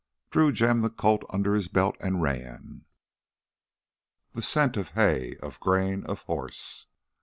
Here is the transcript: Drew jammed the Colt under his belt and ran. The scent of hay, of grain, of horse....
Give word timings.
Drew 0.31 0.51
jammed 0.51 0.83
the 0.83 0.89
Colt 0.89 1.23
under 1.29 1.53
his 1.53 1.67
belt 1.67 1.95
and 1.99 2.23
ran. 2.23 2.85
The 4.33 4.41
scent 4.41 4.75
of 4.75 4.93
hay, 4.97 5.35
of 5.43 5.59
grain, 5.59 6.05
of 6.07 6.23
horse.... 6.23 6.87